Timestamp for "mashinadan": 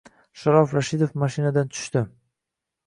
1.25-1.71